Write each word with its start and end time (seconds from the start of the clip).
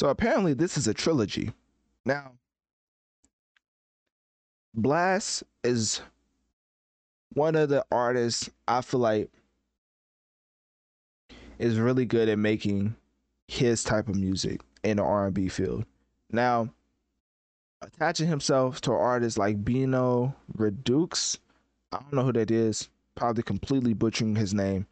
So 0.00 0.08
apparently, 0.08 0.54
this 0.54 0.78
is 0.78 0.88
a 0.88 0.94
trilogy. 0.94 1.52
Now, 2.06 2.32
Blxst 4.74 5.42
is 5.62 6.00
one 7.34 7.54
of 7.54 7.68
the 7.68 7.84
artists 7.92 8.48
I 8.66 8.80
feel 8.80 9.00
like 9.00 9.30
is 11.58 11.78
really 11.78 12.06
good 12.06 12.30
at 12.30 12.38
making 12.38 12.96
his 13.46 13.84
type 13.84 14.08
of 14.08 14.16
music 14.16 14.62
in 14.82 14.96
the 14.96 15.02
R&B 15.02 15.48
field. 15.48 15.84
Now, 16.32 16.70
attaching 17.82 18.26
himself 18.26 18.80
to 18.80 18.92
artists 18.92 19.36
like 19.36 19.62
Bino 19.62 20.34
Redux, 20.54 21.38
I 21.92 21.98
don't 21.98 22.14
know 22.14 22.24
who 22.24 22.32
that 22.32 22.50
is, 22.50 22.88
probably 23.16 23.42
completely 23.42 23.92
butchering 23.92 24.34
his 24.34 24.54
name. 24.54 24.86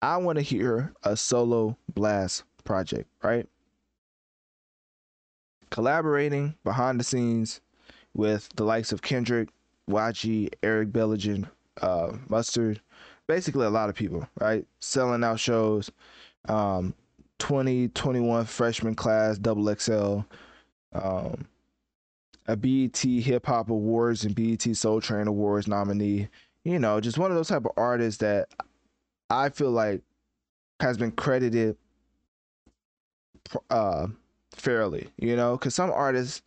I 0.00 0.16
want 0.18 0.36
to 0.36 0.42
hear 0.42 0.94
a 1.02 1.16
solo 1.16 1.76
blxst 1.92 2.44
project, 2.62 3.10
right? 3.20 3.48
Collaborating 5.70 6.54
behind 6.64 7.00
the 7.00 7.04
scenes 7.04 7.60
with 8.14 8.48
the 8.56 8.64
likes 8.64 8.92
of 8.92 9.02
Kendrick, 9.02 9.48
YG, 9.90 10.48
Eric 10.62 10.92
Bellinger, 10.92 11.50
uh, 11.80 12.12
Mustard, 12.28 12.80
basically 13.26 13.66
a 13.66 13.70
lot 13.70 13.88
of 13.88 13.94
people, 13.94 14.26
right? 14.40 14.64
Selling 14.80 15.24
out 15.24 15.40
shows, 15.40 15.90
um, 16.48 16.94
2021 17.38 18.44
freshman 18.46 18.94
class, 18.94 19.38
double 19.38 19.74
XL, 19.74 20.20
um, 20.92 21.46
a 22.46 22.56
BET 22.56 22.96
Hip 22.96 23.46
Hop 23.46 23.70
Awards 23.70 24.24
and 24.24 24.34
BET 24.34 24.62
Soul 24.76 25.00
Train 25.00 25.26
Awards 25.26 25.66
nominee. 25.66 26.28
You 26.64 26.78
know, 26.78 27.00
just 27.00 27.18
one 27.18 27.30
of 27.30 27.36
those 27.36 27.48
type 27.48 27.64
of 27.64 27.72
artists 27.76 28.18
that 28.20 28.48
I 29.30 29.48
feel 29.50 29.70
like 29.70 30.02
has 30.80 30.96
been 30.96 31.12
credited 31.12 31.76
uh 33.70 34.08
fairly, 34.52 35.08
you 35.16 35.36
know, 35.36 35.56
because 35.56 35.74
some 35.74 35.90
artists 35.90 36.42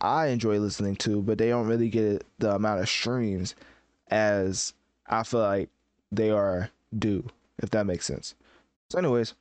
I 0.00 0.28
enjoy 0.28 0.58
listening 0.58 0.96
to, 0.96 1.22
but 1.22 1.38
they 1.38 1.48
don't 1.48 1.66
really 1.66 1.88
get 1.88 2.24
the 2.38 2.54
amount 2.54 2.80
of 2.80 2.88
streams 2.88 3.54
as 4.10 4.74
I 5.08 5.22
feel 5.22 5.40
like 5.40 5.70
they 6.12 6.30
are 6.30 6.70
due, 6.98 7.24
if 7.62 7.70
that 7.70 7.86
makes 7.86 8.06
sense. 8.06 8.34
So, 8.90 8.98
anyways, 8.98 9.34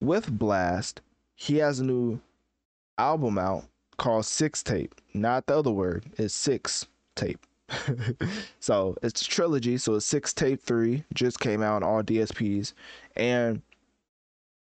with 0.00 0.38
Blxst, 0.38 0.98
he 1.34 1.56
has 1.58 1.80
a 1.80 1.84
new 1.84 2.20
album 2.98 3.38
out 3.38 3.64
called 3.96 4.24
Sixtape. 4.24 4.92
Not 5.14 5.46
the 5.46 5.58
other 5.58 5.70
word, 5.70 6.04
it's 6.18 6.34
Six 6.34 6.86
Tape. 7.14 7.44
so 8.60 8.96
it's 9.02 9.22
a 9.22 9.24
trilogy. 9.24 9.76
So 9.76 9.94
it's 9.94 10.12
Sixtape 10.12 10.60
3 10.60 11.04
just 11.14 11.40
came 11.40 11.62
out 11.62 11.76
on 11.76 11.82
all 11.82 12.02
DSPs. 12.02 12.72
And 13.16 13.62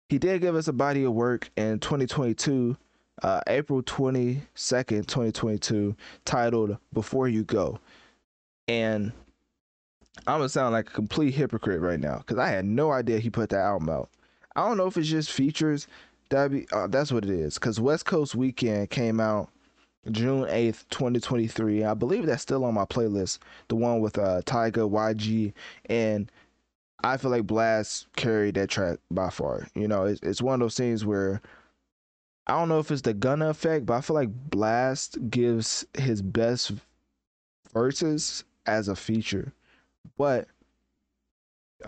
he 0.09 0.17
did 0.17 0.41
give 0.41 0.55
us 0.55 0.67
a 0.67 0.73
body 0.73 1.03
of 1.03 1.13
work 1.13 1.51
in 1.55 1.79
2022, 1.79 2.75
uh, 3.21 3.41
April 3.47 3.83
22nd, 3.83 5.05
2022, 5.05 5.95
titled 6.25 6.77
Before 6.91 7.27
You 7.27 7.43
Go. 7.43 7.79
And 8.67 9.11
I'm 10.25 10.39
gonna 10.39 10.49
sound 10.49 10.73
like 10.73 10.89
a 10.89 10.93
complete 10.93 11.35
hypocrite 11.35 11.79
right 11.79 11.99
now 11.99 12.17
because 12.17 12.39
I 12.39 12.49
had 12.49 12.65
no 12.65 12.91
idea 12.91 13.19
he 13.19 13.29
put 13.29 13.49
that 13.49 13.59
album 13.59 13.89
out. 13.89 14.09
I 14.55 14.67
don't 14.67 14.77
know 14.77 14.87
if 14.87 14.97
it's 14.97 15.07
just 15.07 15.31
features. 15.31 15.87
That 16.29 16.51
be 16.51 16.67
uh, 16.71 16.87
that's 16.87 17.11
what 17.11 17.23
it 17.23 17.31
is. 17.31 17.55
Because 17.55 17.79
West 17.79 18.05
Coast 18.05 18.35
Weekend 18.35 18.89
came 18.89 19.19
out 19.19 19.49
June 20.11 20.45
8th, 20.45 20.85
2023. 20.89 21.83
I 21.83 21.93
believe 21.93 22.25
that's 22.25 22.41
still 22.41 22.65
on 22.65 22.73
my 22.73 22.85
playlist. 22.85 23.39
The 23.67 23.75
one 23.75 23.99
with 24.01 24.17
uh 24.17 24.41
Tyga, 24.41 24.89
YG, 24.89 25.53
and 25.85 26.31
I 27.03 27.17
feel 27.17 27.31
like 27.31 27.43
Blxst 27.43 28.05
carried 28.15 28.55
that 28.55 28.69
track 28.69 28.99
by 29.09 29.29
far. 29.29 29.67
You 29.75 29.87
know, 29.87 30.05
it's, 30.05 30.19
it's 30.21 30.41
one 30.41 30.55
of 30.55 30.59
those 30.59 30.75
things 30.75 31.05
where 31.05 31.41
I 32.47 32.53
don't 32.53 32.69
know 32.69 32.79
if 32.79 32.91
it's 32.91 33.03
the 33.03 33.13
Gunna 33.13 33.49
effect, 33.49 33.85
but 33.85 33.93
I 33.95 34.01
feel 34.01 34.15
like 34.15 34.49
Blxst 34.49 35.29
gives 35.29 35.85
his 35.97 36.21
best 36.21 36.71
verses 37.73 38.43
as 38.65 38.87
a 38.87 38.95
feature. 38.95 39.53
But 40.17 40.47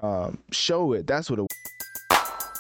um, 0.02 0.38
show 0.52 0.94
it. 0.94 1.08
That's 1.08 1.30
what 1.30 1.40
it. 1.40 1.48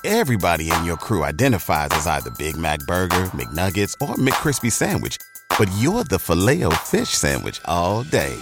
Everybody 0.03 0.71
in 0.71 0.83
your 0.83 0.97
crew 0.97 1.23
identifies 1.23 1.89
as 1.91 2.07
either 2.07 2.31
Big 2.31 2.57
Mac 2.57 2.79
Burger, 2.87 3.25
McNuggets, 3.27 3.93
or 4.01 4.15
McCrispy 4.15 4.71
Sandwich, 4.71 5.17
but 5.59 5.69
you're 5.77 6.03
the 6.03 6.17
Filet-O-Fish 6.17 7.09
Sandwich 7.09 7.61
all 7.65 8.03
day. 8.03 8.35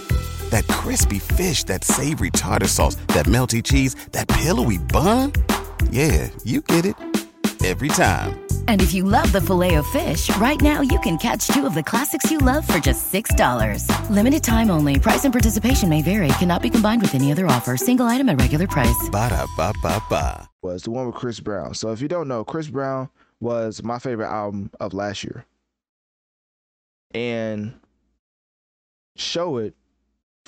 That 0.50 0.66
crispy 0.68 1.18
fish, 1.18 1.64
that 1.64 1.84
savory 1.84 2.30
tartar 2.30 2.68
sauce, 2.68 2.96
that 3.08 3.26
melty 3.26 3.62
cheese, 3.62 3.94
that 4.12 4.28
pillowy 4.28 4.78
bun. 4.78 5.32
Yeah, 5.90 6.28
you 6.44 6.60
get 6.60 6.84
it 6.84 6.96
every 7.64 7.88
time. 7.88 8.40
And 8.68 8.80
if 8.80 8.94
you 8.94 9.04
love 9.04 9.30
the 9.32 9.40
filet 9.40 9.74
of 9.74 9.86
fish, 9.88 10.34
right 10.36 10.60
now 10.60 10.80
you 10.80 10.98
can 11.00 11.18
catch 11.18 11.48
two 11.48 11.66
of 11.66 11.74
the 11.74 11.82
classics 11.82 12.30
you 12.30 12.38
love 12.38 12.66
for 12.66 12.78
just 12.78 13.12
$6. 13.12 13.84
Limited 14.10 14.42
time 14.42 14.70
only. 14.70 14.98
Price 14.98 15.24
and 15.24 15.34
participation 15.34 15.88
may 15.88 16.02
vary. 16.02 16.28
Cannot 16.38 16.62
be 16.62 16.70
combined 16.70 17.02
with 17.02 17.14
any 17.14 17.32
other 17.32 17.46
offer. 17.46 17.76
Single 17.76 18.06
item 18.06 18.28
at 18.28 18.40
regular 18.40 18.66
price. 18.66 19.08
Ba 19.10 19.28
da 19.28 19.46
ba 19.56 19.72
ba 19.82 20.02
ba. 20.08 20.48
Was 20.62 20.84
the 20.84 20.90
one 20.90 21.06
with 21.06 21.16
Chris 21.16 21.40
Brown. 21.40 21.74
So 21.74 21.90
if 21.92 22.00
you 22.00 22.08
don't 22.08 22.28
know, 22.28 22.44
Chris 22.44 22.68
Brown 22.68 23.08
was 23.40 23.82
my 23.82 23.98
favorite 23.98 24.28
album 24.28 24.70
of 24.78 24.94
last 24.94 25.24
year. 25.24 25.44
And 27.12 27.74
Show 29.16 29.56
It 29.56 29.74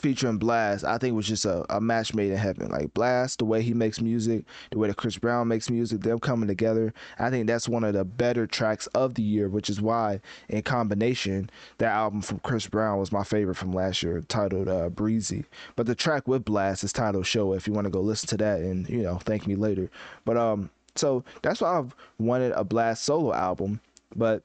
featuring 0.03 0.39
Blxst, 0.39 0.83
I 0.83 0.99
think 0.99 1.15
was 1.15 1.29
just 1.29 1.45
a, 1.45 1.65
a 1.75 1.81
match 1.81 2.13
made 2.13 2.33
in 2.33 2.37
heaven. 2.37 2.69
Like 2.69 2.93
Blxst, 2.93 3.39
the 3.39 3.45
way 3.45 3.63
he 3.63 3.73
makes 3.73 4.01
music, 4.01 4.45
the 4.71 4.79
way 4.79 4.89
that 4.89 4.97
Chris 4.97 5.17
Brown 5.17 5.47
makes 5.47 5.71
music, 5.71 6.01
them 6.01 6.19
coming 6.19 6.49
together. 6.49 6.93
I 7.21 7.31
think 7.31 7.47
that's 7.47 7.69
one 7.69 7.85
of 7.85 7.95
the 7.95 8.05
better 8.05 8.47
tracks 8.47 8.89
of 8.89 9.15
the 9.15 9.23
year, 9.23 9.49
which 9.49 9.71
is 9.71 9.81
why, 9.81 10.21
in 10.49 10.63
combination, 10.63 11.49
that 11.79 11.93
album 11.93 12.21
from 12.21 12.41
Chris 12.41 12.67
Brown 12.67 12.99
was 12.99 13.13
my 13.13 13.23
favorite 13.23 13.55
from 13.55 13.73
last 13.73 14.03
year, 14.03 14.21
titled 14.29 14.69
uh, 14.69 14.89
Breezy. 14.89 15.45
But 15.77 15.87
the 15.87 15.95
track 15.95 16.27
with 16.27 16.45
Blxst 16.45 16.83
is 16.83 16.93
titled 16.93 17.27
Show. 17.27 17.53
If 17.53 17.69
you 17.69 17.73
want 17.73 17.87
to 17.87 17.91
go 17.91 18.01
listen 18.01 18.29
to 18.31 18.37
that 18.39 18.61
and 18.61 18.89
you 18.89 19.03
know 19.03 19.19
thank 19.19 19.47
me 19.47 19.55
later. 19.55 19.89
But 20.25 20.37
um, 20.37 20.69
so 20.97 21.25
that's 21.43 21.61
why 21.61 21.79
I've 21.79 21.95
wanted 22.19 22.53
a 22.53 22.65
Blxst 22.65 22.99
solo 22.99 23.33
album, 23.33 23.81
but 24.17 24.43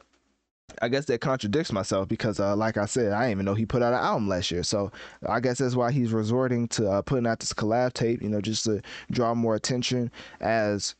I 0.81 0.89
guess 0.89 1.05
that 1.05 1.21
contradicts 1.21 1.71
myself 1.71 2.07
because, 2.07 2.39
uh, 2.39 2.55
like 2.55 2.77
I 2.77 2.85
said, 2.85 3.11
I 3.11 3.21
didn't 3.21 3.31
even 3.31 3.45
know 3.45 3.55
he 3.55 3.65
put 3.65 3.81
out 3.81 3.93
an 3.93 3.99
album 3.99 4.27
last 4.27 4.51
year. 4.51 4.63
So 4.63 4.91
I 5.27 5.39
guess 5.39 5.57
that's 5.57 5.75
why 5.75 5.91
he's 5.91 6.11
resorting 6.11 6.67
to 6.69 6.89
uh, 6.89 7.01
putting 7.01 7.25
out 7.25 7.39
this 7.39 7.53
collab 7.53 7.93
tape, 7.93 8.21
you 8.21 8.29
know, 8.29 8.41
just 8.41 8.65
to 8.65 8.81
draw 9.09 9.33
more 9.33 9.55
attention 9.55 10.11
as 10.39 10.95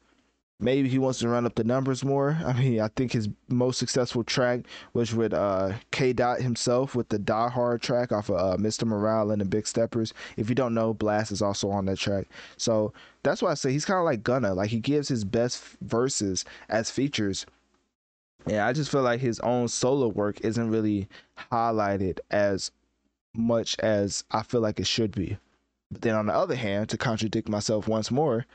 maybe 0.60 0.90
he 0.90 0.98
wants 0.98 1.20
to 1.20 1.30
run 1.30 1.46
up 1.46 1.56
the 1.56 1.64
numbers 1.64 2.04
more. 2.04 2.40
I 2.46 2.54
mean, 2.54 2.80
I 2.80 2.88
think 2.96 3.12
his 3.12 3.30
most 3.50 3.78
successful 3.78 4.24
track 4.24 4.62
was 4.94 5.14
with 5.14 5.34
uh, 5.34 5.74
K. 5.92 6.14
Dot 6.14 6.42
himself 6.42 6.96
with 6.96 7.10
the 7.10 7.20
Die 7.20 7.50
Hard 7.50 7.82
track 7.82 8.12
off 8.12 8.30
of 8.30 8.36
uh, 8.38 8.58
Mr. 8.58 8.86
Morale 8.86 9.32
and 9.32 9.42
the 9.42 9.46
Big 9.46 9.68
Steppers. 9.68 10.14
If 10.38 10.50
you 10.50 10.56
don't 10.56 10.74
know, 10.74 10.94
Blxst 10.94 11.32
is 11.32 11.42
also 11.42 11.70
on 11.70 11.86
that 11.86 11.98
track. 12.00 12.28
So 12.56 12.94
that's 13.24 13.42
why 13.42 13.52
I 13.52 13.56
say 13.56 13.72
he's 13.72 13.86
kind 13.86 14.00
of 14.00 14.06
like 14.06 14.24
Gunna. 14.24 14.54
Like 14.54 14.70
he 14.70 14.80
gives 14.80 15.10
his 15.10 15.24
best 15.24 15.62
verses 15.82 16.46
as 16.70 16.90
features 16.90 17.46
yeah, 18.48 18.68
I 18.68 18.74
just 18.74 18.92
feel 18.92 19.02
like 19.02 19.20
his 19.20 19.40
own 19.42 19.68
solo 19.68 20.08
work 20.08 20.42
isn't 20.42 20.70
really 20.70 21.08
highlighted 21.52 22.20
as 22.32 22.72
much 23.34 23.78
as 23.80 24.24
I 24.32 24.44
feel 24.44 24.62
like 24.62 24.80
it 24.80 24.88
should 24.88 25.16
be. 25.16 25.38
But 25.92 26.02
then 26.02 26.16
on 26.16 26.26
the 26.26 26.34
other 26.34 26.56
hand, 26.56 26.90
to 26.90 26.98
contradict 26.98 27.48
myself 27.48 27.88
once 27.88 28.12
more, 28.12 28.46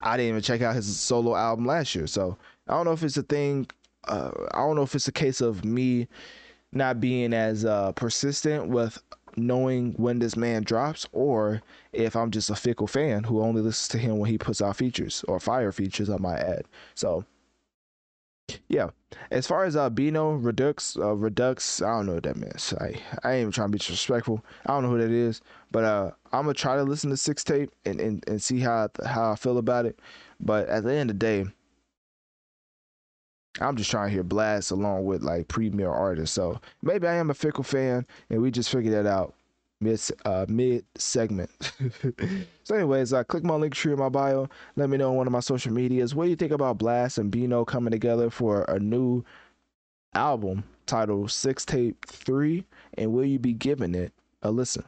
I 0.00 0.16
didn't 0.16 0.30
even 0.30 0.42
check 0.42 0.60
out 0.62 0.74
his 0.74 0.98
solo 0.98 1.34
album 1.34 1.64
last 1.64 1.94
year. 1.94 2.06
So 2.06 2.36
I 2.68 2.74
don't 2.74 2.84
know 2.84 2.92
if 2.92 3.02
it's 3.02 3.16
a 3.16 3.22
thing. 3.22 3.66
Uh, 4.06 4.30
I 4.52 4.58
don't 4.58 4.76
know 4.76 4.82
if 4.82 4.94
it's 4.94 5.08
a 5.08 5.12
case 5.12 5.40
of 5.40 5.64
me 5.64 6.08
not 6.72 7.00
being 7.00 7.32
as 7.32 7.64
uh, 7.64 7.92
persistent 7.92 8.68
with 8.68 9.02
knowing 9.36 9.92
when 9.94 10.18
this 10.18 10.36
man 10.36 10.62
drops, 10.62 11.06
or 11.12 11.62
if 11.92 12.16
I'm 12.16 12.30
just 12.30 12.50
a 12.50 12.54
fickle 12.54 12.86
fan 12.86 13.24
who 13.24 13.40
only 13.40 13.62
listens 13.62 13.88
to 13.88 13.98
him 13.98 14.18
when 14.18 14.30
he 14.30 14.38
puts 14.38 14.62
out 14.62 14.76
features 14.76 15.24
or 15.28 15.38
fire 15.40 15.72
features, 15.72 16.10
I 16.10 16.16
might 16.16 16.38
add. 16.38 16.64
So 16.94 17.24
yeah. 18.68 18.90
As 19.30 19.46
far 19.46 19.64
as 19.64 19.76
uh 19.76 19.90
Bino 19.90 20.32
Redux, 20.32 20.96
uh 20.96 21.14
Redux, 21.14 21.82
I 21.82 21.96
don't 21.96 22.06
know 22.06 22.14
what 22.14 22.24
that 22.24 22.36
means. 22.36 22.74
I 22.80 23.00
I 23.22 23.32
ain't 23.32 23.40
even 23.42 23.52
trying 23.52 23.68
to 23.68 23.72
be 23.72 23.78
disrespectful. 23.78 24.44
I 24.66 24.72
don't 24.72 24.82
know 24.82 24.90
who 24.90 24.98
that 24.98 25.10
is. 25.10 25.40
But 25.70 25.84
uh 25.84 26.10
I'm 26.32 26.42
gonna 26.42 26.54
try 26.54 26.76
to 26.76 26.82
listen 26.82 27.10
to 27.10 27.16
sixtape 27.16 27.70
and, 27.84 28.00
and, 28.00 28.24
and 28.28 28.42
see 28.42 28.60
how 28.60 28.88
how 29.04 29.32
I 29.32 29.36
feel 29.36 29.58
about 29.58 29.86
it. 29.86 29.98
But 30.40 30.68
at 30.68 30.84
the 30.84 30.92
end 30.92 31.10
of 31.10 31.18
the 31.18 31.26
day, 31.26 31.46
I'm 33.60 33.76
just 33.76 33.90
trying 33.90 34.08
to 34.08 34.12
hear 34.12 34.24
Blxst 34.24 34.72
along 34.72 35.04
with 35.04 35.22
like 35.22 35.48
premier 35.48 35.90
artists. 35.90 36.34
So 36.34 36.60
maybe 36.82 37.06
I 37.06 37.14
am 37.14 37.30
a 37.30 37.34
fickle 37.34 37.64
fan 37.64 38.06
and 38.30 38.42
we 38.42 38.50
just 38.50 38.70
figured 38.70 38.94
that 38.94 39.06
out 39.06 39.34
mid 39.80 40.00
uh, 40.24 40.46
mid 40.48 40.84
segment. 40.96 41.50
so, 42.64 42.74
anyways, 42.74 43.12
uh, 43.12 43.24
click 43.24 43.44
my 43.44 43.54
link 43.54 43.74
tree 43.74 43.92
in 43.92 43.98
my 43.98 44.08
bio. 44.08 44.48
Let 44.76 44.90
me 44.90 44.96
know 44.96 45.10
on 45.10 45.16
one 45.16 45.26
of 45.26 45.32
my 45.32 45.40
social 45.40 45.72
medias. 45.72 46.14
What 46.14 46.24
do 46.24 46.30
you 46.30 46.36
think 46.36 46.52
about 46.52 46.78
Blxst 46.78 47.18
and 47.18 47.30
Bino 47.30 47.64
coming 47.64 47.90
together 47.90 48.30
for 48.30 48.64
a 48.68 48.78
new 48.78 49.24
album 50.14 50.64
titled 50.86 51.28
Sixtape 51.28 51.96
Three? 52.06 52.64
And 52.94 53.12
will 53.12 53.24
you 53.24 53.38
be 53.38 53.52
giving 53.52 53.94
it 53.94 54.12
a 54.42 54.50
listen? 54.50 54.84